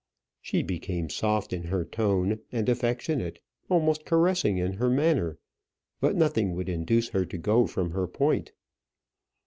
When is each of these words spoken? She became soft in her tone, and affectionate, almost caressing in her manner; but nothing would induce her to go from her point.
She 0.41 0.63
became 0.63 1.11
soft 1.11 1.53
in 1.53 1.65
her 1.65 1.85
tone, 1.85 2.39
and 2.51 2.67
affectionate, 2.67 3.37
almost 3.69 4.03
caressing 4.03 4.57
in 4.57 4.73
her 4.73 4.89
manner; 4.89 5.37
but 5.99 6.15
nothing 6.15 6.53
would 6.55 6.69
induce 6.69 7.09
her 7.09 7.23
to 7.25 7.37
go 7.37 7.67
from 7.67 7.91
her 7.91 8.07
point. 8.07 8.51